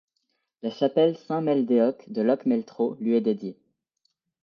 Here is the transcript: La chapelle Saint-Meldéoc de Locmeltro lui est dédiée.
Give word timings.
La 0.63 0.71
chapelle 0.71 1.15
Saint-Meldéoc 1.15 2.09
de 2.09 2.23
Locmeltro 2.23 2.95
lui 2.99 3.13
est 3.15 3.21
dédiée. 3.21 3.59